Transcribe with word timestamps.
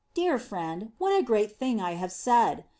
Dear 0.15 0.39
friend, 0.39 0.93
what 0.97 1.15
a 1.15 1.21
great 1.21 1.59
thing 1.59 1.77
\ 1.77 1.77
have 1.77 2.11
said. 2.11 2.63